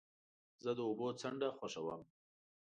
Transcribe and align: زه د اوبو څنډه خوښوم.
زه 0.63 0.71
د 0.77 0.79
اوبو 0.87 1.07
څنډه 1.21 1.49
خوښوم. 1.57 2.01